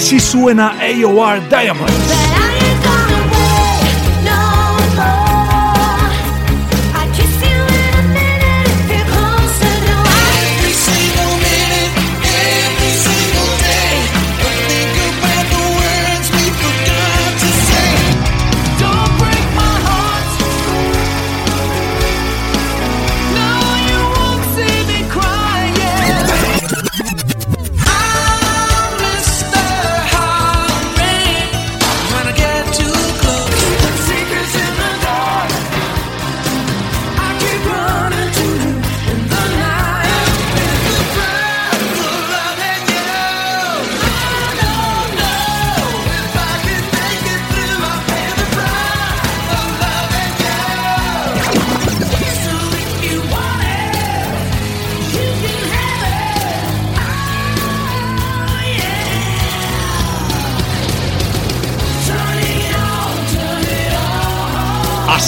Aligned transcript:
Así 0.00 0.18
suena 0.18 0.76
AOR 0.80 1.46
Diamonds. 1.50 1.92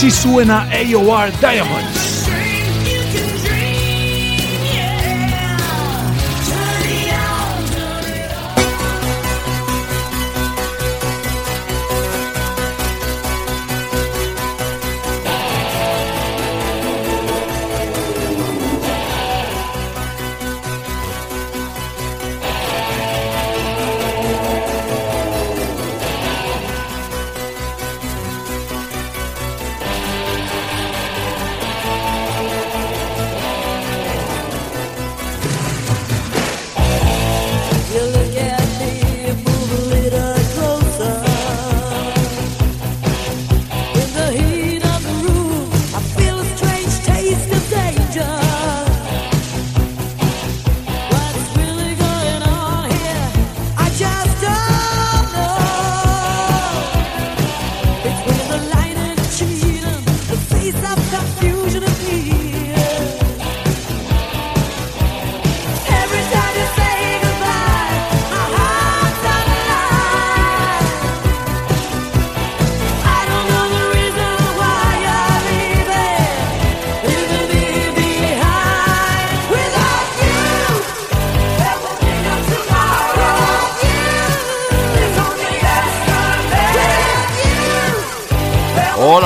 Así 0.00 0.10
suena 0.10 0.66
AOR 0.72 1.30
Diamonds. 1.42 1.99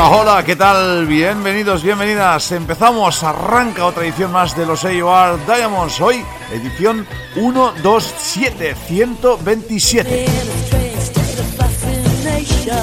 Hola, 0.06 0.44
¿qué 0.44 0.54
tal? 0.54 1.06
Bienvenidos, 1.06 1.82
bienvenidas. 1.82 2.52
Empezamos, 2.52 3.22
arranca 3.22 3.86
otra 3.86 4.04
edición 4.04 4.32
más 4.32 4.54
de 4.54 4.66
los 4.66 4.84
AOR 4.84 5.38
Diamonds. 5.46 5.98
Hoy, 5.98 6.22
edición 6.52 7.06
127, 7.32 8.74
127. 8.86 10.24
In 10.24 10.28
a 10.28 10.42
strange 10.66 10.98
state 10.98 11.40
of 11.40 11.46
fascination. 11.56 12.76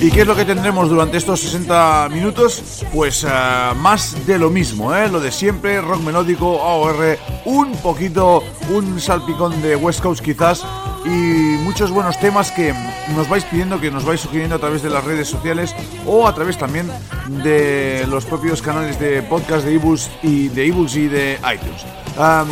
¿Y 0.00 0.10
qué 0.10 0.22
es 0.22 0.26
lo 0.26 0.34
que 0.34 0.44
tendremos 0.44 0.88
durante 0.88 1.16
estos 1.16 1.42
60 1.42 2.08
minutos? 2.10 2.84
Pues 2.92 3.22
eh, 3.22 3.28
más 3.76 4.26
de 4.26 4.36
lo 4.36 4.50
mismo, 4.50 4.92
¿eh? 4.96 5.08
Lo 5.08 5.20
de 5.20 5.30
siempre, 5.30 5.80
rock 5.80 6.00
melódico, 6.00 6.60
AOR, 6.60 7.16
un 7.44 7.70
poquito, 7.76 8.42
un 8.70 9.00
salpicón 9.00 9.62
de 9.62 9.76
West 9.76 10.00
Coast 10.02 10.24
quizás 10.24 10.64
y 11.04 11.08
muchos 11.08 11.90
buenos 11.90 12.18
temas 12.18 12.50
que 12.50 12.74
nos 13.14 13.28
vais 13.28 13.44
pidiendo, 13.44 13.80
que 13.80 13.90
nos 13.90 14.04
vais 14.04 14.20
sugiriendo 14.20 14.56
a 14.56 14.58
través 14.58 14.82
de 14.82 14.90
las 14.90 15.04
redes 15.04 15.28
sociales 15.28 15.74
o 16.06 16.26
a 16.26 16.34
través 16.34 16.58
también 16.58 16.90
de 17.28 18.06
los 18.08 18.24
propios 18.24 18.62
canales 18.62 18.98
de 18.98 19.22
podcast 19.22 19.64
de 19.64 19.74
ebooks 19.74 20.10
y 20.22 20.48
de 20.48 20.66
ebooks 20.66 20.96
y 20.96 21.08
de 21.08 21.38
iTunes. 21.52 21.84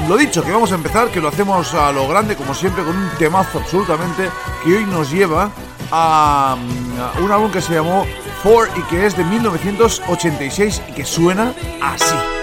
Lo 0.09 0.17
dicho, 0.17 0.45
que 0.45 0.53
vamos 0.53 0.71
a 0.71 0.77
empezar, 0.77 1.09
que 1.09 1.21
lo 1.21 1.29
hacemos 1.29 1.75
a 1.75 1.91
lo 1.91 2.07
grande 2.07 2.37
como 2.37 2.55
siempre 2.55 2.85
con 2.85 2.97
un 2.97 3.09
temazo 3.19 3.59
absolutamente 3.59 4.31
que 4.65 4.77
hoy 4.77 4.85
nos 4.85 5.11
lleva 5.11 5.51
a, 5.91 6.57
mm, 6.57 7.25
un 7.25 7.33
álbum 7.33 7.51
que 7.51 7.61
se 7.61 7.75
llamó 7.75 8.07
Four 8.43 8.69
y 8.77 8.83
que 8.83 9.07
es 9.07 9.17
de 9.17 9.25
1986 9.25 10.83
y 10.89 10.93
que 10.93 11.05
suena 11.05 11.53
así. 11.83 12.36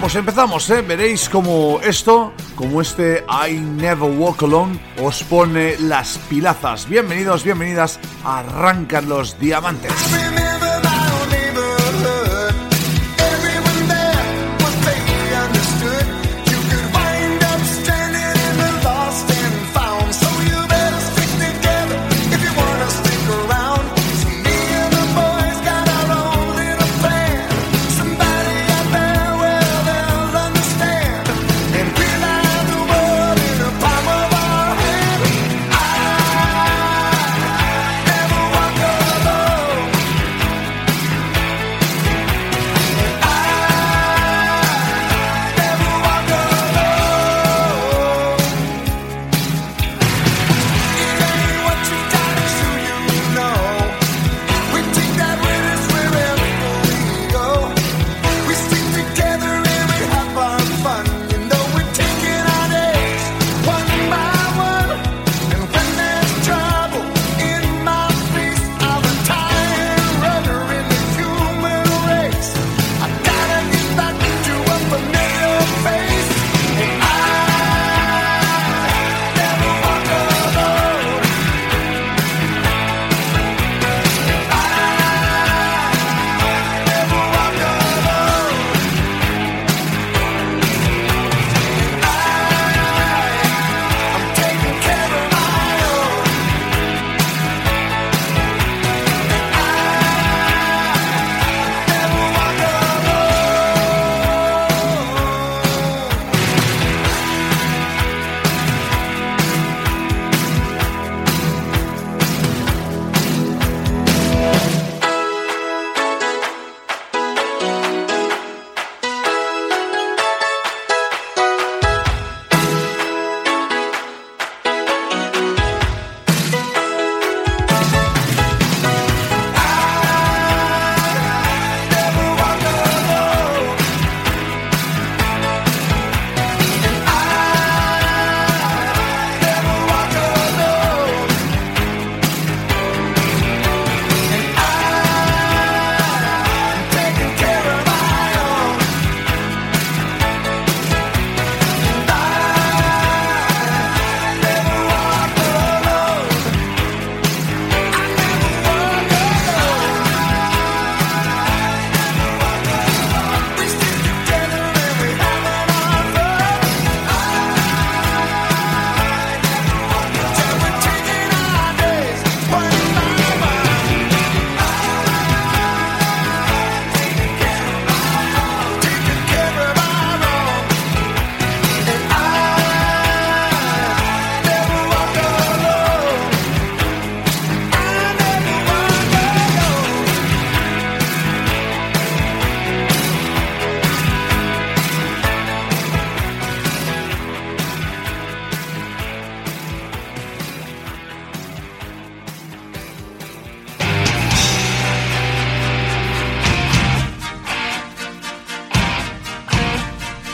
Pues 0.00 0.14
empezamos, 0.14 0.70
¿eh? 0.70 0.80
Veréis 0.80 1.28
como 1.28 1.80
esto, 1.82 2.32
como 2.54 2.80
este 2.80 3.24
I 3.28 3.54
Never 3.54 4.10
Walk 4.10 4.42
Alone, 4.42 4.78
os 5.02 5.22
pone 5.24 5.76
las 5.80 6.18
pilazas. 6.30 6.88
Bienvenidos, 6.88 7.44
bienvenidas, 7.44 7.98
arrancan 8.24 9.08
los 9.08 9.38
diamantes. 9.38 9.92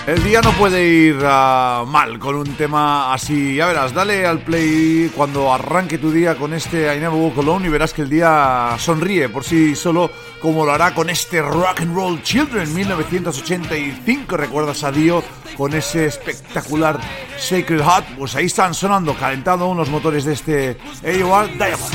El 0.07 0.23
día 0.23 0.43
no 0.43 0.53
puede 0.53 0.85
ir 0.85 1.19
ah, 1.25 1.85
mal 1.87 2.19
con 2.19 2.35
un 2.35 2.55
tema 2.57 3.15
así. 3.15 3.55
Ya 3.55 3.67
verás, 3.67 3.95
dale 3.95 4.27
al 4.27 4.41
play 4.41 5.11
cuando 5.17 5.51
arranque 5.51 5.97
tu 5.97 6.11
día 6.11 6.35
con 6.37 6.53
este 6.53 6.95
I 6.95 7.01
Never 7.01 7.19
Walk 7.19 7.39
Alone 7.39 7.67
y 7.67 7.71
verás 7.71 7.95
que 7.95 8.03
el 8.03 8.11
día 8.11 8.77
sonríe 8.79 9.31
por 9.31 9.45
sí 9.45 9.75
solo, 9.75 10.11
como 10.43 10.67
lo 10.67 10.73
hará 10.73 10.93
con 10.93 11.09
este 11.09 11.41
Rock 11.41 11.81
and 11.81 11.95
Roll 11.95 12.23
Children 12.23 12.75
1985. 12.75 14.37
¿Recuerdas 14.37 14.85
a 14.85 14.93
Dio 14.93 15.25
con 15.57 15.73
ese 15.73 16.05
espectacular 16.05 17.01
Sacred 17.39 17.81
Heart? 17.81 18.19
Pues 18.19 18.37
ahí 18.37 18.45
están 18.45 18.75
sonando, 18.75 19.15
calentando 19.15 19.67
unos 19.69 19.89
motores 19.89 20.27
de 20.27 20.35
este 20.35 20.77
AOR 21.03 21.49
Diamonds. 21.55 21.95